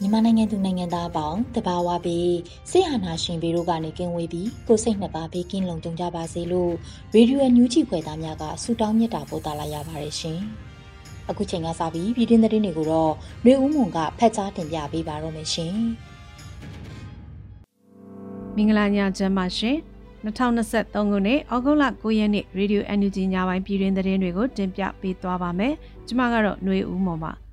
[0.00, 2.36] မြန်မာနိုင်ငံသူနိုင်ငံသားအပေါင်းတဘာဝပြီး
[2.70, 6.72] စိတ်ဟာနာရှင်ပြီးတို့ကနေကင်းဝေးပြီးကိုစိတ်နှစ်ပါးဘေးကင်းလုံခြုံကြပါစေလို့
[7.14, 10.40] ရေဒီယိုညူးချီဖွယ်သားများကဆုတောင်းမြတ်တာပို့သလာရပါတယ်ရှင်။
[11.30, 15.74] အခုချိန်ကစပြီးပြည်တွင်းသတင်းတွေကိုတော့ຫນွေဦးမွန်ကဖတ်ကြားတင်ပြပေးပါတော့မယ်ရှင်။
[18.56, 19.76] မင်္ဂလာညချမ်းပါရှင်။
[20.26, 25.74] 2023ခုနှစ်ဩဂုတ်လ9ရက်နေ့ရေဒီယို NUG ညပိုင်းပြည်တွင်းသတင်းတွေကိုတင်ပြပေးသွားပါမယ်။
[26.06, 27.32] ကျွန်မကတော့ຫນွေဦးမွန်ပါ။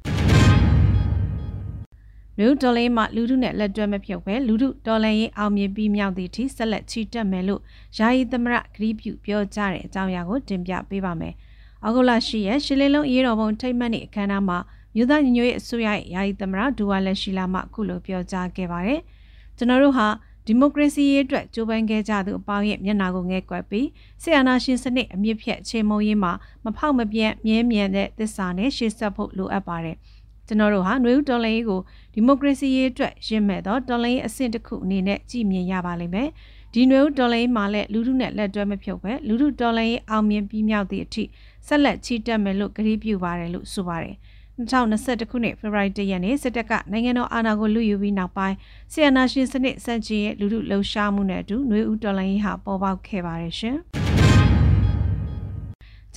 [2.40, 7.60] မြို့တော်လေးမှာလူထုနဲ့လက်တွဲမဖြုတ်ပဲလူထုတော်လှန်ရေးအောင်မြင်ပြီးမြောက်သည့်အထိဆက်လက်ချီတက်မယ်လို့
[7.98, 11.34] ယာယီသမရဂရီးပြုပြောကြားတဲ့အကြောင်းအရာကိုတင်ပြပေးပါမယ်။
[11.84, 14.58] အောက်ဂုလရှိရဲ့ရှစ်လေးလုံးအေးတော်ပုံထိတ်မှတ်တဲ့အခမ်းအနားမှာ
[14.94, 19.00] မြို့သားညီညွတ်ရေးအစိုးရရဲ့ယာယီသမရဒူဝါလက်ရှိလာမှအခုလိုပြောကြားခဲ့ပါတယ်။
[19.56, 20.06] ကျွန်တော်တို့ဟာ
[20.46, 23.88] ဒီမိုကရေစီရေးအတွက်ကြိုးပမ်းခဲ့ကြသူအပေါင်းရဲ့မျက်နှာကိုငဲကွယ်ပြီး
[24.22, 26.32] ဆီယနာရှင်စနစ်အမြင့်ဖြတ်ချေမှုန်းရေးမှာ
[26.64, 29.96] မဖောက်မပြတ်မြဲမြံတဲ့သစ္စာနဲ့ရှေ့ဆက်ဖို့လိုအပ်ပါတယ်။
[30.47, 31.81] ကျွန်တော်တို့ဟာຫນွေဦးတော်လှန်ရေးကို
[32.13, 36.29] ဒီမိုကရေစီရေးအတွက်ရင့်မဲ့သောတော်လှန်ရေးအဆင့်တစ်ခုအနေနဲ့ကြည်မြင်ရပါလိမ့်မယ်။
[36.73, 41.23] ဒီຫນွေဦးတော်လှန်ရေးမှာလည်းလူထုနဲ့လက်တွဲမဖြုတ်ပဲလူထုတော်လှန်ရေးအောင်မြင်ပြီးမြောက်သည့်အထိ
[41.67, 44.15] ဆက်လက်ချီတက်မယ်လို့ကြေပြုပါတယ်လို့ဆိုပါတယ်။
[44.59, 48.55] 2021ခုနှစ်ဖေဖော်ဝါရီလရက်နေ့စစ်တပ်ကနိုင်ငံတော်အာဏာကိုလူယူပြီးနောက်ပိုင်း
[48.91, 53.77] ဆီယနာရှင်စနစ်စန့်ကျင်ရဲ့လူထုလှုပ်ရှားမှုနဲ့အတူຫນွေဦးတော်လှန်ရေးဟာပေါ်ပေါက်ခဲ့ပါတယ်ရှင်။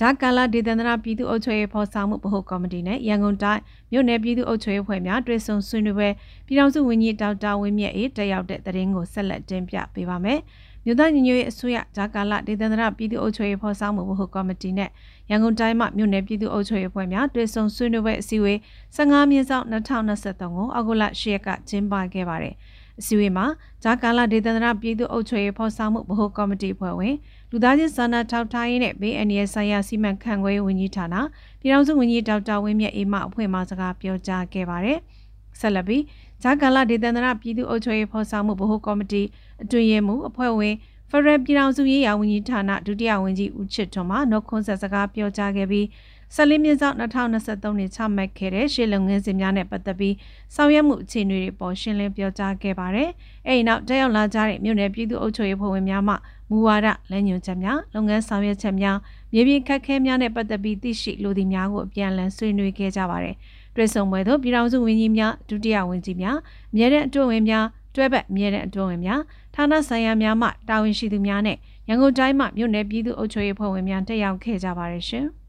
[0.04, 3.60] ဂျာကာလာဒေသန္တရပြည်သူ့အုပ်ချုပ်ရေးဖော်ဆောင်မှုဗဟိုကော်မတီနဲ့ရန်ကုန်တိုင်း
[3.92, 6.08] မြို့နယ်ပြည်သူ့အုပ်ချုပ်ရေးဖွဲ့များတွဲဆုံဆွေးနွေးပွဲ
[6.46, 10.38] ပြည်ထောင်စုဝန်ကြီးဒေါက်တာဝင်းမြတ်အေးတက်ရောက်တဲ့သတင်းကိုဆက်လက်တင်ပြပေးပါမယ်။
[10.84, 14.90] မြို့သားညီညွတ်ရေးအစိုးရဂျာကာလာဒေသန္တရပြည်သူ့အုပ်ချုပ်ရေးဖော်ဆောင်မှုဗဟိုကော်မတီနဲ့
[15.30, 18.58] ရန်ကုန်တိုင်းမှမြို့နယ်ပြည်သူ့အုပ်ချုပ်ရေးဖွဲ့များတွဲဆုံဆွေးနွေးပွဲအစည်းအဝေး
[18.96, 22.54] 15မြင်းဆောင်2023ကိုအောက်တိုဘာ10ရက်ကကျင်းပခဲ့ပါတယ်။
[23.00, 23.46] အစည်းအဝေးမှာ
[23.82, 27.14] ဂျာကာလာဒေသန္တရပြည်သူ့အုပ်ချုပ်ရေးဖော်ဆောင်မှုဗဟိုကော်မတီဖွဲ့ဝင်
[27.54, 31.16] လူသားချင်းစာနာထောက်ထားရေးနဲ့ဘေးအန္တရာယ်ဆိုင်ရာစီမံခန့်ခွဲရေးဝန်ကြီးဌာန
[31.60, 34.98] ပြည်ထောင်စုဝန်ကြီးဒေါက်တာဝင်းမြတ်အေးမအဖွဲ့မှစကားပြောကြားခဲ့ပါတယ်။
[35.60, 36.02] ဆက်လက်ပြီး
[36.42, 39.22] ဂျာကာလာဒေသန္တရပြည်သူ့အုပ်ချုပ်ရေးဖော်ဆောင်မှုဗဟိုကော်မတီ
[39.62, 40.74] အတွင်ရေးမှူးအဖွဲ့ဝင်
[41.10, 45.86] ဖရယ်ပြည်ထောင်စုရေးရာဝန်ကြီးဌာနဒုတိယဝန်ကြီးဦးချစ်ထွန်းမှနှုတ်ခွန်းဆက်စကားပြောကြားခဲ့ပြီး
[46.34, 50.14] ဆက်လင်းမြင့်ဆောင်2023နှစ်ချမှတ်ခဲ့တဲ့ရှေ့လုံငန်းစဉ်များနဲ့ပတ်သက်ပြီး
[50.54, 53.10] ဆောင်ရွက်မှုအခြေအနေတွေပေါ်ရှင်းလင်းပြောကြားခဲ့ပါတယ်။
[53.46, 56.14] အဲဒီနောက်တက်ရောက်လာကြတဲ့မြို့နယ်ပြည်သူ့အုပ်ချုပ်ရေးဖွဲ့ဝင်များမှ
[56.52, 58.96] မူဝါဒလမ်းညွှန်ချက်များလုပ်ငန်းဆောင်ရွက်ချက်များ
[59.32, 63.34] မြေပြင်ခက်ခဲများနဲ့ပတ်သက်ပြီးသိရှိလိုသည့်များကိုအပြန်အလှန်ဆွေးနွေးခဲ့ကြပါတယ်။
[63.74, 66.36] တွဲဆုံပွဲသို့ပြည်ထောင်စုဝန်ကြီးများဒုတိယဝန်ကြီးများ
[66.72, 67.64] အမြဲတမ်းအတွင်းဝင်များ
[67.94, 69.20] တွဲဘက်အမြဲတမ်းအတွင်းဝင်များ
[69.54, 71.56] ဌာနဆိုင်ရာများမှတာဝန်ရှိသူများနဲ့
[71.88, 75.26] ရန်ကုန်တိုင်းမှမြို့နယ်ပြည်သူ့အုပ်ချုပ်ရေးဖွဲ့ဝင်များတက်ရောက်ခဲ့ကြပါတယ်ရှင်။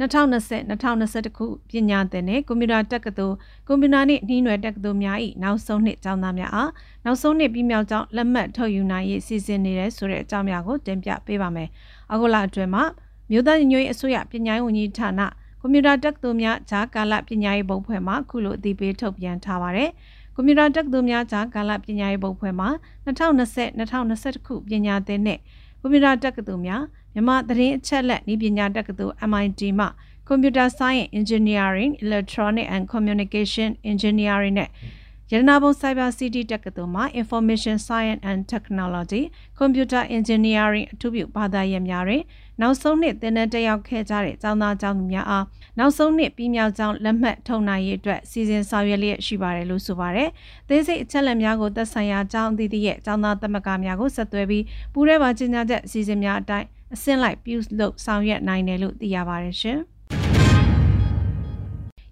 [0.00, 6.70] 2020-2021ခုပညာသင်နဲ့ကွန်ပျူတာတက္ကသိုလ်ကွန်ပျူတာနှင့်နှီးနွယ်တက္ကသိုလ်များ၏နောက်ဆုံးနှစ်ကျောင်းသားများအား
[7.04, 11.68] နောက်ဆုံးနှစ်ပြီးမြောက်ကျောင်းလက်မှတ်ထုတ်ယူနိုင်ရေးစီစဉ်နေတဲ့ဆိုတဲ့အကြောင်းများကိုတင်ပြပေးပါမယ်။
[12.12, 12.84] အခုလအတွင်းမှာ
[13.30, 15.20] မြို့သားညွေအစိုးရပညာရေးဝန်ကြီးဌာန
[15.60, 19.90] ကွန်ပျူတာတက္ကသိုလ်များဂျာကာလပညာရေးဘုတ်ဖွဲ့မှခုလိုအသိပေးထုတ်ပြန်ထားပါတယ်။
[20.34, 22.66] ကွန်ပျူတာတက္ကသိုလ်များဂျာကာလပညာရေးဘုတ်ဖွဲ့မှ
[23.06, 25.38] 2020-2021ခုပညာသင်နဲ့
[25.80, 26.82] ကွန်ပျူတာတက္ကသိုလ်များ
[27.14, 29.86] မြန်မာသတင်းအချက်လက်ဤပညာတက္ကသိုလ် MIT မှ
[30.28, 34.70] Computer Science Engineering Electronic and Communication Engineering နဲ့
[35.32, 39.22] ရတနာဘုံ Cyber City တက္ကသိုလ်မှာ Information Science and Technology
[39.60, 42.22] Computer Engineering အထူးပြုဘာသာရပ်များတွင်
[42.60, 45.44] နောက်ဆုံးနှစ်သင်တန်းတက်ရောက်ခဲ့ကြတဲ့ကျောင်းသားကျောင်းသူများအား
[45.78, 50.28] နောက်ဆုံးနှစ်ပြီးမြောက်ကျောင်းလက်မှတ်ထုတ်နိုင်ရေးအတွက်စီစဉ်ဆောင်ရွက်လျက်ရှိပါတယ်လို့ဆိုပါတယ်။
[50.68, 59.78] သေးစိတ်အချက်လက်များကိုသက်ဆိုင်ရာကျောင်းအသီးသီးရဲ့ကျောင်းသားသမဂ္ဂများကိုဆက်သွယ်ပြီးပူးရဲပါကြီးညာချက်အစီအစဉ်များအတိုင်း အဆင့်လိုက်ပြုလုပ်ဆောင်ရွက်နိုင်တယ်လို့သိရပါတယ်ရှင်။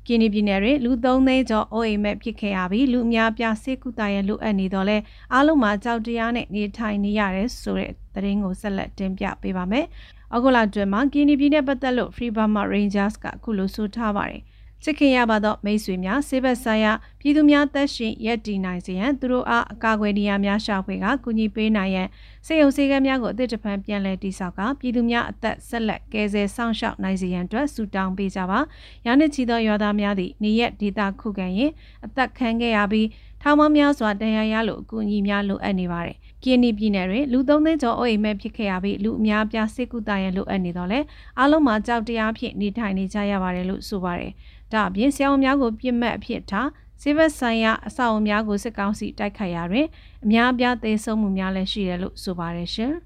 [0.06, 4.96] ကင်းနီပြည်နယ်တွင်လူ3သိန်းကျော်အိုးအိမ်မဲ့ဖြစ်ခဲ့ရပြီးလူအများပြဆေးကုသရန်လိုအပ်နေတော့လဲ
[5.32, 9.86] အားလုံးမှာကြောက်တရားနဲ့နေထိုင်နေရတယ်ဆိုတဲ့သတင်းကိုဆက်လက်တင်ပြပေးပါမယ်။။
[10.34, 14.42] အခုလာတွင်မှာကီနီပြည်နဲ့ပတ်သက်လို့ Free Burma Rangers ကအခုလိုဆိုထားပါတယ်။
[14.84, 22.08] ချစ်ခင်ရပါသောမိတ်ဆွေများဆေးဘက်ဆိုင်ရာပြည်သူများသက်ရှင်ရက်တည်နိုင်စေရန်သူတို့အားအကာအကွယ်နေရာများရှာဖွေကကူညီပေးနိုင်ရန်
[22.46, 28.58] စေယုံစေကမ်းများကိုအသစ်တစ်ဖန်ပြန်လည်တည်ဆောက်ကပြည်သူများအသက်ဆက်လက်ကယ်ဆယ်ဆောင်ရှောက်နိုင်စေရန်အတွက်ဆုတောင်းပေးကြပါ။
[29.06, 31.70] ရာနှစ်ချီသောရွာသားများသည့်နေရက်ဒေတာခုခံရင်
[32.04, 33.08] အသက်ခံခဲ့ရပြီး
[33.42, 41.00] ထောင်ပေါင်းများစွာတန်ရာရလို့အကူအညီများလိုအပ်နေပါတယ်။ကင်းနီပြည်နယ်တွင်လူသုံးသိန်းကျော်အိုအိမ်မဲ့ဖြစ်ခဲ့ရပြီးလူအများပြားစိတ်ကူတာရန်လိုအပ်နေတော့လေ
[41.38, 44.32] အားလုံးမှာကြောက်တရားဖြင့်နေထိုင်နေကြရပါတယ်လို့ဆိုပါတယ်။
[44.72, 46.68] ဒါအပြင်ဆရာဝန်များကိုပြစ်မှတ်အဖြစ်ထား
[47.02, 49.86] စေဘက်ဆိုင်ရာအဆောက်အဦများကိုစစ်ကောင်စီတိုက်ခိုက်ရာတွင်
[50.24, 52.92] အများအပြားသေဆုံးမှုများလည်းရှိတယ်လို့ဆိုပါတယ်ရှင်။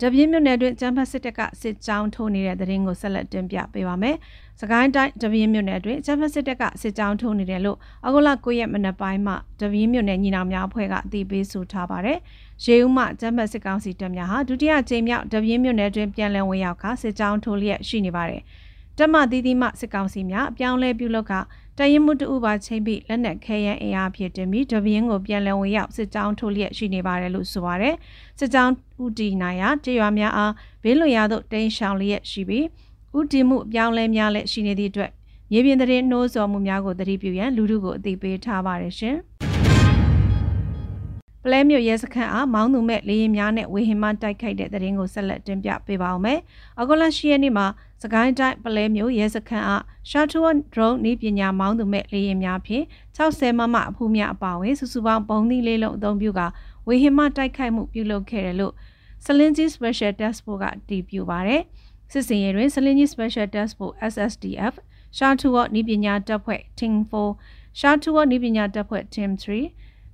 [0.00, 4.16] တပြင်းမြို့နယ်တွင်ကျန်းဖတ်စစ်တပ်ကစစ်ကြောင်းထိုးနေတဲ့တဲ့ရင်ကိုဆက်လက်တင်ပြပေးပါမယ်။
[4.60, 12.18] စကိုင်းတိုင်းတပြင်းမြို့နယ်တွင်ကျန်းဖတ်စစ်တပ်ကစစ်ကြောင်းထိုးနေတယ်လို့အကုလ9ရက်မနက်ပိုင်းမှာတပြင်းမြို့နယ်ညီနောင်များအဖွဲ့ကအသိပေးဆိုထားပါတယ်။
[12.64, 18.42] ရေဦးမှကျန်းဖတ်စစ်ကောင်စီတပ်များဟာဒုတိယကြိမ်မြောက်တပြင်းမြို့နယ်တွင်ပြန်လည်ဝင်ရောက်ခါစစ်ကြောင်းထိုးလျက်ရှိနေပါတယ်။
[18.98, 21.32] တက်မသီးသီးမှစစ်ကောင်စီများအပြောင်းလဲပြုလုပ်က
[21.78, 27.94] တရင်မှုတူပါချင်းပြီးလက်နက်ခဲယမ်းအင်အားဖြစ်တင်ပြီးတပင်းကိုပြန်လည်ဝင်ရောက်စစ်ကြောင်းထိုးလျက်ရှိနေပါတယ်လို့ဆိုပါတယ်
[28.38, 28.72] စစ်ကြောင်း
[29.04, 30.52] ဥတီနိုင်ရာကြေးရွာများအား
[30.82, 32.64] ဘေးလွန်ရာသို့တိန်ရှောင်လျက်ရှိပြီး
[33.18, 35.10] ဥတီမှုအပြောင်းလဲများလည်းရှိနေသည့်အတွက်
[35.50, 39.18] မြေပြင်သတင်းနှိုးဆော်မှုများကိုသတိပြုရန်လူထုကိုအသိပေးထားပါတယ်ရှင်။
[41.44, 46.38] ပလဲမြို့ရဲစခန်းအားမောင်းသူမဲ့လေရင်များနဲ့ဝေဟင်မှတိုက်ခိုက်တဲ့တဲ့ရင်ကိုဆက်လက်တင်ပြပေးပါအောင်မယ်။
[46.80, 47.66] အဂိုလာရှိရက်နေ့မှာ
[48.02, 52.84] စကိုင်းတိုင်းပလဲမြို့ရဲစခန်းအားရှာထူဝန်ဒရုန်းဤပညာမောင်းသူမဲ့လေရင်များဖြင့်
[53.16, 56.40] 60မမအဖူးများအပါအဝင်စုစုပေါင်းပုံသီးလေးလုံးအသုံးပြုက
[56.86, 58.72] ဝေဟင်မှတိုက်ခိုက်မှုပြုလုပ်ခဲ့တယ်လို့
[59.24, 61.62] စလင်ဂျီ Special Task Force ကတည်ပြုပါတယ်။
[62.12, 64.74] စစ်စင်ရဲတွင်စလင်ဂျီ Special Task Force SSDF
[65.16, 69.64] ရှာထူဝတ်ဤပညာတပ်ဖွဲ့ Team 4ရှာထူဝတ်ဤပညာတပ်ဖွဲ့ Team 3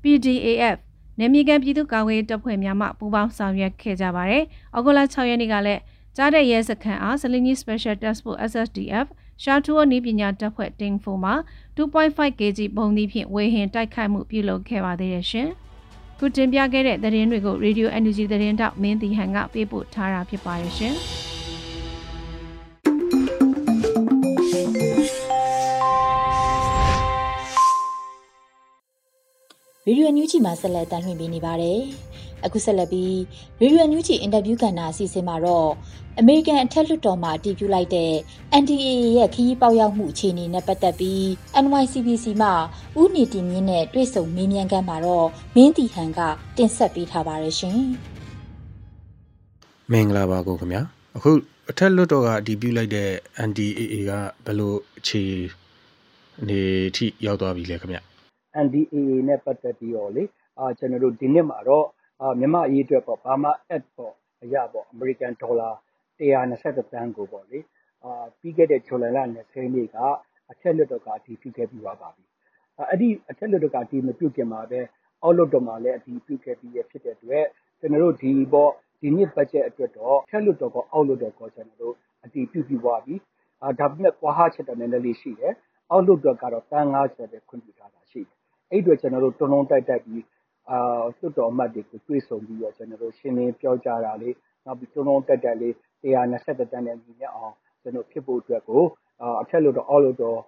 [0.02, 0.78] PDAF
[1.18, 4.44] နေမီကန်ပြည်သူ့ကာကွယ်ရေးတပ်ဖွဲ့များမှပူးပေါင်းဆောင်ရွက်ခဲ့ကြပါတယ်။
[4.76, 5.80] ဩဂုတ်လ6ရက်နေ့ကလည်း
[6.16, 9.06] ကြားတဲ့ရဲစခန်းအားစလင်းကြီး Special Task Force SSDF
[9.42, 11.34] ရှာထူအနည်းပညာတပ်ဖွဲ့တင်ဖိုမှာ
[11.76, 15.48] 2.5 kg ပုံသီးဖြင့်ဝေဟင်တိုက်ခိုက်မှုပြုလုပ်ခဲ့ပါသေးတယ်ရှင်။
[16.18, 20.96] ခုတင်ပြခဲ့တဲ့သတင်းတွေကို Radio Energy သတင်းတောက်မင်းတီဟန်ကပေးပို့ထားတာဖြစ်ပါတယ်ရှင်။
[29.86, 31.80] ဗီဒီယိုညူးချီမှာဆက်လက်တင်ပြနေပါတယ်။
[32.44, 33.18] အခုဆက်လက်ပြီး
[33.58, 35.70] ဗီဒီယိုညူးချီအင်တာဗျူးကဏ္ဍအစီအစဉ်မှာတော့
[36.18, 38.12] အမေရိကန်အထက်လွှတ်တော်မှတည်ပြုလိုက်တဲ့
[38.62, 41.22] NDAA ရဲ့ခရီးပေါက်ရောက်မှုအခြေအနေနဲ့ပတ်သက်ပြီး
[41.64, 42.50] NYCBC မှ
[43.00, 46.20] ဦးနေတင်မြင့်နဲ့တွေ့ဆုံမေးမြန်းခန်းမှာတော့မင်းတီဟန်က
[46.56, 47.78] တင်ဆက်ပေးထားပါတယ်ရှင်။
[49.92, 50.82] မင်္ဂလာပါကိုခင်ဗျာ။
[51.16, 51.30] အခု
[51.70, 53.10] အထက်လွှတ်တော်ကတည်ပြုလိုက်တဲ့
[53.48, 54.12] NDAA က
[54.44, 55.22] ဘယ်လိုအခြေ
[56.40, 56.60] အနေ
[56.96, 58.00] ထိရောက်သွားပြီလဲခင်ဗျ။
[58.64, 58.98] NDAA
[59.28, 60.24] နဲ့ပတ်သက်ပြီးတော့လေ
[60.58, 61.86] အာကျွန်တော်တို့ဒီနှစ်မှာတော့
[62.20, 64.14] အာမြန်မာအရေးအတွက်ပေါ့ဘာမှ add ပေါ့
[64.44, 65.72] အရာပေါ့ American Dollar
[66.18, 67.58] 120တန်းကိုပေါ့လေ
[68.04, 69.96] အာပြီးခဲ့တဲ့ဇူလိုင်လ20နေ့က
[70.50, 72.24] အထက်လွှတ်တော်ကအတည်ပြုခဲ့ပြီးသွားပါပြီ
[72.78, 74.80] အဲ့ဒီအထက်လွှတ်တော်ကအတည်မပြုခင်မှာပဲ
[75.22, 77.46] အောက်လွှတ်တော်မှာလည်းအတည်ပြုခဲ့ပြီးရဖြစ်တဲ့အတွက်
[77.80, 83.14] ကျွန်တော်တို့ဒီပေါ့ဒီနှစ် budget အတွက်တော့ထက်လွှတ်တော်ကအောက်လွှတ်တော်ကကျွန်တော်တို့အတည်ပြုပြီးသွားပြီ
[83.62, 85.54] အာဒါပေမဲ့ကွာဟချက်တော့နည်းနည်းလေးရှိတယ်
[85.90, 88.03] အောက်လွှတ်တော်ကတော့တန်း90ပဲခွင့်ပြုထားတာရှိတယ်
[88.70, 90.22] အဲ့အတွက်ကျွန်တော်တို့တွန်းတွန်းတိုက်တိုက်ပြီး
[90.70, 90.78] အာ
[91.16, 94.34] လွှတ်တော်အမတ်တွေကိုတွေ့ဆုံပြီးတော့ကျွန်တော်တို့ရှင်းလင်းပြောကြားတာလေး
[94.64, 95.72] နောက်ပြီးတွန်းတွန်းတိုက်တိုက်လေး
[96.02, 98.82] 120တန်းနဲ့ညီမျှအောင်ကျွန်တော်ဖြစ်ဖို့အတွက်ကို
[99.42, 100.38] အထက်လွှတ်တော်အောက်လွှတ်တော်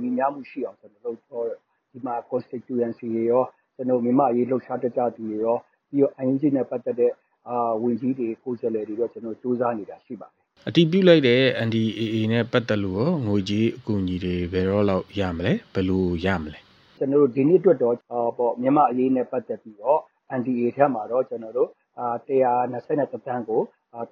[0.00, 1.46] ညီမျှမှုရှိအောင်ကျွန်တော်တို့
[1.92, 3.44] ဒီမှာ constituency တွေရော
[3.76, 5.56] ကျွန်တော်မြန်မာရေးလှုပ်ရှားတကြသူတွေရော
[5.90, 7.12] ပြီးတော့ ING နဲ့ပတ်သက်တဲ့
[7.48, 10.36] အာဝင်ကြီးတွေကိုယ်စားလှယ်တွေတော့ကျွန်တော်စူးစမ်းနေတာရှိပါတယ်
[10.68, 16.65] အတီးပြုတ်လိုက်တဲ့ NDAA နဲ့ပတ်သက်လို့ရောငွေကြီးအကူအညီတွေဘယ်တော့လောက်ရမလဲဘယ်လိုရမလဲ
[16.96, 17.96] ကျွန်တော်တို့ဒီနေ့အတွက်တော့
[18.38, 20.00] ပေါ့မြန်မာအရေးနဲ့ပတ်သက်ပြီးတော့
[20.38, 23.60] NDA ထဲမှာတော့ကျွန်တော်တို့အာ120တန်းကို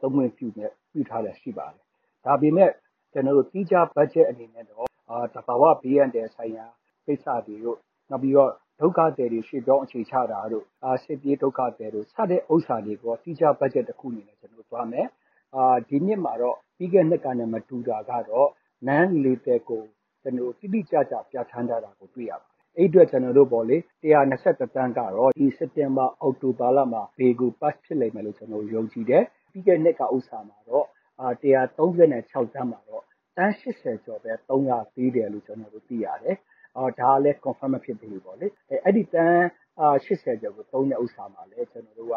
[0.00, 1.83] သုံးဝင်ပြုနေပြုထားတယ်ရှိပါတယ်။
[2.25, 2.71] ဒါပေမဲ့
[3.12, 6.67] ကျွန်တော်တို့တိကျဘတ်ဂျက်အနေနဲ့တော့အာတဘာဝဘေးရန်တဲ့ဆိုင်ရာ
[7.07, 7.79] ကိစ္စတွေတို့
[8.11, 8.50] နောက်ပြီးတော့
[8.81, 15.07] ဒုက္ခသည်တွေရှေ့ပြောင်းအခြေချတာတို့အာစစ်ပြေးဒုက္ခသည်တို့စတဲ့ဥစ္စာတွေကိုတိကျဘတ်ဂျက်တစ်ခုအနေနဲ့ကျွန်တော်တို့သွားမယ်။
[15.55, 18.49] အာဒီနှစ်မှာတော့ပြီးခဲ့နှစ်ကနဲ့မတူတာကတော့
[18.88, 19.83] non lethal ကို
[20.23, 30.87] ကျွန်တော်တိတိကျကျပြဋ္ဌာန်းထားတာကိုတွေ့ရပါတယ် အဲ့အတွက် ကျွန်တော်တို့ပေါ့လေ120တန်းကတော့ ဒီစက်တင်ဘာ အောက်တိုဘာလမှာဘေကို pass ဖြစ်လိမ့်မယ်လို့ ကျွန်တော်ယုံကြည်တယ် ပြီးခဲ့နှစ်က ဥစ္စာမှာတော့
[31.21, 33.02] အာ136တန်းမှာတော့
[33.37, 36.37] တန်း80ကျော်ပဲ300သေးတယ်လို့ ကျွန်တော်တို့ သိရတယ်
[36.76, 39.47] အော်ဒါလည်း confirm မဖြစ်သေးဘူးပေါ့လေ အဲအဲ့ဒီတန်း
[39.81, 42.16] အာ80ကျော်ကို သုံးတဲ့ဥစ္စာမှာလည်း ကျွန်တော်တို့က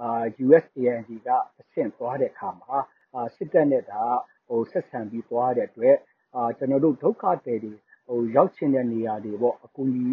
[0.00, 0.08] အာ
[0.44, 1.28] USAID က
[1.60, 2.76] အဆင့် သွားတဲ့အခါမှာ
[3.14, 4.02] အာစစ်တပ်နဲ့ဒါ
[4.48, 5.96] ဟိုဆက်ဆံပြီး သွားတဲ့အတွက်
[6.34, 7.87] အာကျွန်တော်တို့ ဒုက္ခသည်တွေဟို
[8.36, 10.04] ရောက်ချင်တဲ့နေရာတွေပေါ့အကူအညီ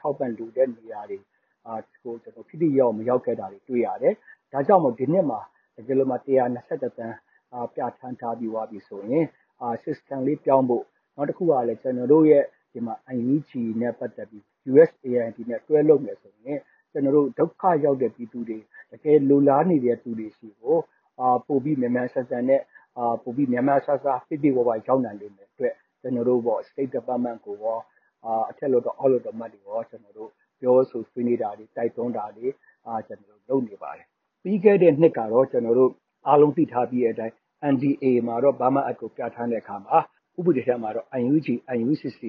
[0.00, 1.18] ထောက်ပံ့လူတဲ့နေရာတွေ
[1.66, 4.14] အာဟိုကျွန်တော်ဖြစ်ဖြစ်ရောက်မရောက်ခဲ့တာတွေတွေ့ရတယ်။
[4.52, 5.40] ဒါကြောင့်မို့ဒီနှစ်မှာ
[5.76, 7.16] တကယ်လို့မှ121တန်း
[7.52, 9.26] အာပြဋ္ဌာန်းထားပြီးွားပြီဆိုရင်
[9.60, 10.84] အာ system လေးပြောင်းဖို့
[11.16, 16.58] နောက်တစ်ခုကလည်းကျွန်တော်တို့ရဲ့ဒီမှာ IUG နဲ့ပတ်သက်ပြီး USAID နဲ့တွဲလုပ်မယ်ဆိုရင်
[16.92, 18.58] ကျွန်တော်တို့ဒုက္ခရောက်တဲ့ပြည်သူတွေ
[18.92, 20.76] တကယ်လိုလားနေတဲ့သူတွေရှိကို
[21.20, 22.60] အာပို့ပြီးမြန်မြန်ဆန်ဆန်နဲ့
[22.98, 27.78] အာပို့ပြီးမြန်မြန်ဆန်ဆန်ပြပြဝဝရောက်နိုင်လိမ့်မယ်အတွက် ကျွန်တော်တို့ပေါ့ State Department ကိုရော
[28.24, 30.30] အာအထက်လို့တော့အောက်လို့တော့မှတ်တွေရောကျွန်တော်တို့
[30.60, 32.46] ပြောဆိုဆွေးနွေးတာတွေတိုက်တွန်းတာတွေ
[32.86, 34.06] အာကျွန်တော်တို့လုပ်နေပါတယ်
[34.42, 35.90] ပြီးခဲ့တဲ့နှစ်ကတော့ကျွန်တော်တို့
[36.26, 37.34] အားလုံးသိထားပြီးတဲ့အတိုင်း
[37.72, 39.98] NDA မှာတော့ဘာမှအကူပြဋ္ဌာန်းတဲ့အခါမှာ
[40.38, 41.48] ဥပဒေထဲမှာတော့ UNG,
[41.80, 42.20] UNCC,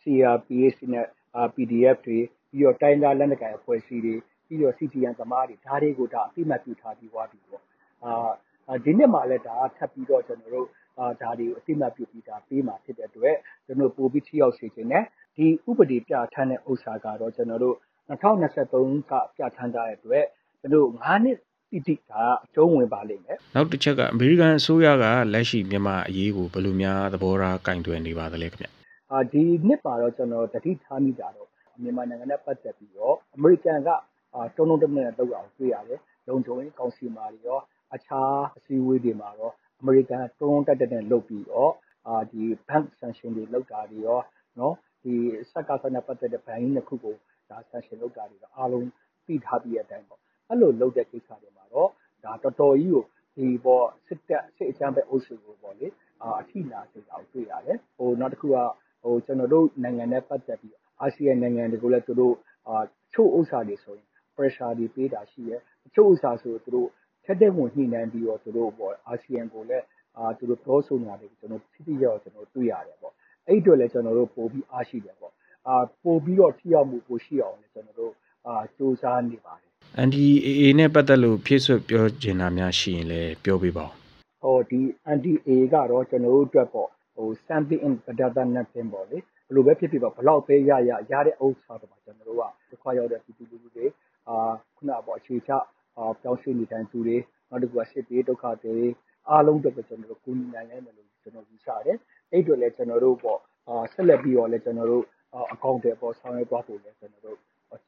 [0.00, 1.06] CRPH နဲ့
[1.54, 2.18] PDF တွေ
[2.50, 4.14] ပြီးတော့တိုင်းသားလက်နက်ကိုင်အဖွဲ့အစည်းတွေ
[4.46, 7.62] ပြီးတော့ CTN သမားတွေဒါတွေကိုဒါအသိမှတ်ပြုထားပြီးသွားပြီပေါ့
[8.04, 10.81] အာဒီနှစ်မှာလည်းဒါထပ်ပြီးတော့ကျွန်တော်တို့အာ
[11.20, 15.04] ဒါတွေကိုအသိမှတ်ပြုပြီးဒါပေးမှာဖြစ်တဲ့အတွက်ကျွန်တော်ပို့ပြီးထိရောက်စေခြင်းနဲ့
[15.36, 17.76] ဒီဥပဒေပြဋ္ဌာန်းတဲ့ဥစ္စာကတော့ကျွန်တော်တို့
[18.10, 20.24] 2023ကပြဋ္ဌာန်းထားတဲ့အတွက်
[20.60, 21.36] ကျွန်တော်9နှစ်
[21.70, 28.66] တိတိဒါအကျုံးဝင်ပါလိမ့်မယ်နောက်တစ်ချက်ကအမေရိကန်အစိုးရကလက်ရှိမြန်မာအရေးကိုဘယ်လိုများသဘောထားကင်တွယ်နေပါသလဲခင်ဗျ
[29.12, 31.48] အာဒီနှစ်ပါတော့ကျွန်တော်တတိထားမိတာတော့
[31.82, 33.88] မြန်မာနိုင်ငံနဲ့ပတ်သက်ပြီးတော့အမေရိကန်က
[34.34, 37.58] အာတုံးတုံးတမနဲ့လောက်အောင်တွေ့ရတယ်လုံခြုံရေးကောင်စီမှာရော
[37.94, 41.72] အခြားအစည်းအဝေးတွေမှာတော့ အမေရိကန်တုံးတက်တက်နဲ့ လုပ်ပြီးတော့
[42.08, 44.20] အာဒီ bank sanction တွေလောက်တာတွေရော
[44.58, 45.14] နော်ဒီ
[45.50, 47.14] စက်ကစနဲ့ ပတ်သက်တဲ့ ဘဏ်ကြီးနှစ်ခုကို
[47.50, 48.86] ဒါ sanction လောက်တာတွေတော့အားလုံး
[49.26, 51.88] သိထားပြီးတဲ့အတိုင်းပေါ့ အဲ့လိုလုပ်တဲ့ ကိစ္စတွေမှာတော့
[52.24, 53.04] ဒါတော်တော်ကြီးကို
[53.36, 55.86] ဒီပေါ်စစ်တပ် စစ်အကြမ်းဖက်အုပ်စုကိုပေါ့လေ
[56.22, 58.56] အာအထိနာစေတာကို တွေ့ရတယ်ဟိုနောက်တစ်ခုက
[59.02, 62.34] ဟိုကျွန်တော်တို့နိုင်ငံနဲ့ ပတ်သက်ပြီး အာဆီယံနိုင်ငံတွေကိုလည်း သူတို့
[62.68, 65.60] အာချို့ဥစ္စာတွေဆိုရင် pressure တွေ ပေးတာရှိတယ်
[65.94, 66.88] ချို့ဥစ္စာဆို သူတို့
[67.24, 69.84] ထက်တဲ့ဝင်ညှိနှိုင်းပြီးတော့သူတို့ပေါ့အာဆီယံကိုလည်း
[70.18, 73.12] အာသူတို့ပြောဆိုနေတာတွေကိုကျွန်တော်ထိထိရောက်ကျွန်တော်တွေ့ရတယ်ပေါ့
[73.46, 75.32] အဲ့အတွက်လည်းကျွန်တော်တို့ပို့ပြီးအားရှိတယ်ပေါ့
[75.68, 75.74] အာ
[76.04, 78.12] ပို့ပြီးတော့ထိရောက်မှုပိုရှိအောင်လည်းကျွန်တော်တို့
[78.46, 79.70] အာစူးစမ်းနေပါတယ်
[80.06, 83.92] NDAA နဲ့ပတ်သက်လို့ဖြည့်ဆွတ်ပြောချင်တာများရှိရင်လည်းပြောပြပါဦး
[84.42, 84.80] ဟောဒီ
[85.16, 93.86] NDA ကတော့ကျွန်တော်တို့အတွက်ပေါ့ဟို something in better than nothing ပေါ့လေဘယ်လိုပဲဖြစ်ဖြစ်ပေါ့ဘလောက်ပဲရရရတဲ့ဥစ္စာတော့ကျွန်တော်တို့ကတစ်ခွာရောက်တဲ့ပြည်သူလူထုတွေ
[94.28, 94.36] အာ
[94.76, 95.58] ခုနပေါ့အခြေချအာ
[96.20, 97.16] ပြောင်းရွှေ့နေတိုင်းသူတွေ
[97.50, 98.78] နောက်တစ်ခုကစစ်ပြေးဒုက္ခတွေ
[99.28, 101.98] အားလုံးတော့ကျွန်တော်တို့ကူညီနိုင်လိမ့်မယ်လို့ကျွန်တော်ယူဆတယ်
[102.30, 105.04] အဲ့အတွက်လည်းကျွန်တော်တို့ပေါ့အာဆက်လက်ပြီးတော့လည်းကျွန်တော်တို့
[105.52, 107.38] အကောင့်တွေပေါ့ဆောင်ရွက်သွားဖို့လည်းကျွန်တော်တို့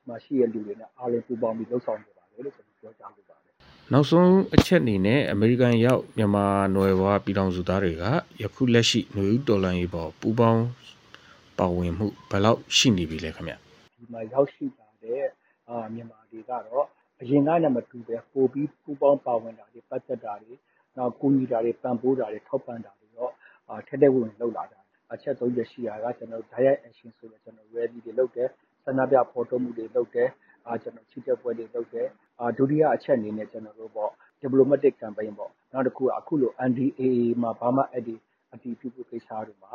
[0.09, 3.53] မရှိတဲ့လူတွေနဲ့အားလုံးပူးပေါင်းပြီးလှုပ်ဆောင်နေပါတယ်လို့ကျွန်တော်ပြောကြားလိုပါတယ်
[3.93, 8.05] နောက်ဆုံးအချက်အနေနဲ့အမေရိကန်ရောက်မြန်မာနွယ်ဘွားပြည်ထောင်စုသားတွေက
[8.43, 10.65] ယခုလက်ရှိနွေဦးတော်လှန်ရေးပေါ်ပူးပေါင်း
[11.59, 15.23] ပါဝင်မှုဘယ်လောက်ရှိနေပြီလဲခင်ဗျဒီမှာရောက်ရှိတာတဲ့
[15.69, 16.87] အာမြန်မာတွေကတော့
[17.25, 20.55] အရင်ကလည်းမတူပဲပို့ပြီးပူးပေါင်းပါဝင်တာတွေပတ်သက်တာတွေ
[20.97, 23.33] နောက်ကူညီတာတွေပံ့ပိုးတာတွေထောက်ပံ့တာတွေတော့
[23.69, 24.79] အာထက်တဲ့ဝင်လောက်လာတာ
[25.13, 28.49] အချက်သုံးချက်ရှိတာကကျွန်တော် direct action ဆိုတော့ကျွန်တော် ready တွေလုပ်တယ်
[28.85, 30.29] ဆန္ဒပြဖော်ထုတ်မှုတွေလုပ်တယ်
[30.67, 32.09] အာကျွန်တော်ချီတက်ပွဲတွေလုပ်တယ်
[32.41, 34.11] အာဒုတိယအချက်အနေနဲ့ကျွန်တော်တို့ပေါ့
[34.43, 37.03] diplomatic campaign ပေါ့နောက်တစ်ခုကအခုလို NDAA
[37.43, 38.15] မှာဘာမှအဲ့ဒီ
[38.53, 39.71] အတီးပြုကိစ္စတွေမှာ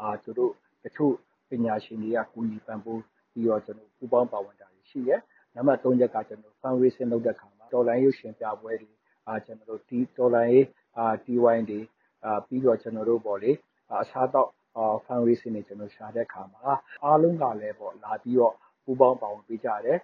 [0.00, 0.52] အာသူတို့
[0.84, 1.12] တချို့
[1.48, 5.16] ပညာရှင်တွေကကူညီပံ့ပိုးပြီးတော့ကျွန်တော်ပူပေါင်းပါဝင်တာရှိရဲ
[5.54, 8.90] နံပါတ်3ချက်ကကျွန်တော် fundraising လုပ်တဲ့အခါမှာတော်လိုင်းရုပ်ရှင်ပြပွဲတွေ
[9.28, 10.66] အာကျွန်တော်တို့ဒီတော်လိုင်းရေး
[10.98, 11.80] အာ TY တွေ
[12.24, 13.50] အာပြီးတော့ကျွန်တော်တို့ပေါ့လေ
[13.92, 16.72] အစားတော့အာ fundraising တွေကျွန်တော်ရှာတဲ့အခါမှာ
[17.04, 18.54] အားလုံးကလည်းပေါ့လာပြီးတော့
[18.84, 19.98] ပူပေါင်းပါဝင်ပေးကြတယ်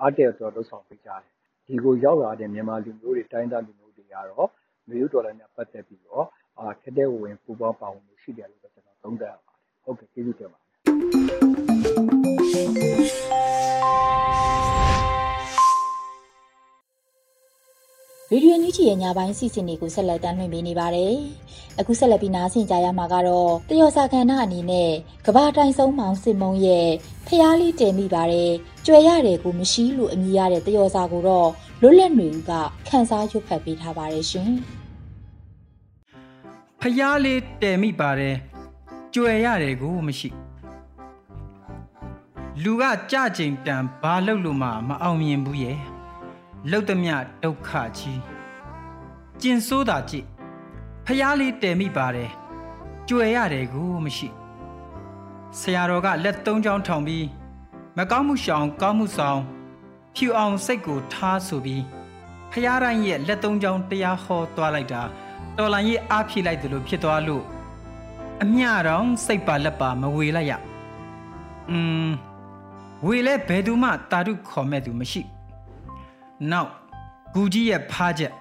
[0.00, 1.22] အားတည်တော်လှုပ်ဆောင်ပေးကြတယ်
[1.66, 4.48] ဒီကိုရောက်လာတဲ့မြန်မာလူမျိုးတွေတိုင်းသားလူမျိုးတွေကတော့
[4.88, 6.24] မျိုးဒေါ်လာနဲ့ပတ်သက်ပြီးတော့
[6.58, 14.33] အာထက်တဲ့ဝင်ပူပေါင်းပါဝင်မှုရှိတယ်လို့ကျွန်တော်သုံးသပ်ရပါတယ်ဟုတ်ကဲ့ကျေးဇူးတင်ပါတယ်
[18.32, 21.14] ရေဒီယိုညူချီရဲ့ညပိုင်းစီစဉ်တွေကိုဆက်လက်တင်ပြနေပါတယ်။
[21.80, 24.90] အခုဆက်လက်ပြီးနားဆင်ကြရမှာကတော့တယောစာခန္ဓာအနေနဲ့
[25.26, 26.88] ကဘာတိုင်ဆုံးမောင်စစ်မုံရဲ့
[27.26, 28.50] ဖျားလေးတင်မိပါတယ်။
[28.86, 31.48] ကြွယ်ရတယ်ကိုမရှိလို့အမည်ရတဲ့တယောစာကိုတော့
[31.80, 32.50] လွတ်လပ်နေဦးက
[32.88, 34.50] ခန်းစားရွတ်ဖတ်ပေးထားပါတယ်ရှင်။
[36.80, 38.34] ဖျားလေးတင်မိပါတယ်။
[39.14, 40.28] ကြွယ်ရတယ်ကိုမရှိ။
[42.62, 45.78] လူကကြကြင်တန်ဘာလုပ်လို့မှမအောင်မြင်ဘူးရဲ့။
[46.70, 48.20] လှုပ်သမျှဒုက္ခကြီး
[49.40, 50.26] ကျင်ဆိုးတာကြည့်
[51.06, 52.30] ဖျားလေးတည်မိပါတယ်
[53.08, 54.28] ကြွယ်ရတယ်ကိုမရှိ
[55.58, 57.26] ဆရာတော်ကလက်သုံးချောင်းထောင်ပြီး
[57.96, 59.40] မကောင်းမှုရှောင်ကောင်းမှုဆောင်
[60.14, 61.82] ဖြူအောင်စိတ်ကိုထားဆိုပြီး
[62.52, 65.02] ဖျားတိုင်းရဲ့လက်သုံးချောင်းတရားဟောသွားလိုက်တာ
[65.56, 67.44] တော်လန်ရဲ့အားဖြည့်လိုက်တယ်လို့ဖြစ်သွားလို့
[68.42, 70.52] အမျှတော့စိတ်ပါလက်ပါမဝေလိုက်ရ
[71.70, 72.10] อืม
[73.06, 75.33] ဝေလဲဘယ်သူမှတာတုခေါ်မဲ့သူမရှိ
[76.50, 76.70] နောက်
[77.34, 78.32] ဂူကြီးရဲ့ဖားချက်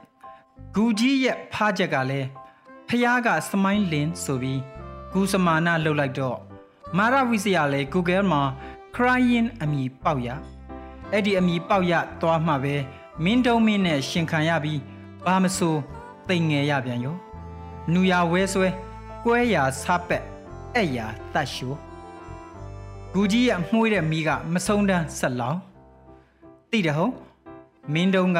[0.76, 2.28] ဂူကြီးရဲ့ဖားချက်ကလည်း
[2.88, 4.62] ဖះကစမိုင်းလင်းဆိုပြီး
[5.12, 6.38] ဂူစမာနာလှုပ်လိုက်တော့
[6.98, 8.42] မာရဝိစရာလည်း Google မှာ
[8.96, 10.30] crying အမည်ပေါက်ရ
[11.12, 12.76] အဲ့ဒီအမည်ပေါက်ရသွားမှပဲ
[13.24, 14.80] မင်းတုံးမင်းနဲ့ရှင်ခံရပြီး
[15.26, 15.76] ဘာမဆို
[16.30, 17.16] တိမ်ငယ်ရပြန်ရော
[17.94, 18.70] နူရဝဲဆွဲ
[19.26, 20.24] ကွဲရာဆပ်ပက်
[20.76, 21.78] အဲ့ရာတတ်ရှိုး
[23.14, 25.60] ဂူကြီးရဲ့မှုေးတဲ့မိကမဆုံးတန်းဆက်လောင်း
[26.72, 27.14] တိတယ်ဟုတ်
[27.92, 28.40] မင်းတုံးက